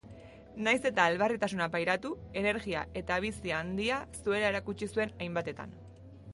[0.67, 2.13] Nahiz eta elbarritasuna pairatu,
[2.43, 5.81] energia eta bizi handia zuela erakutsi zuen hainbatetan.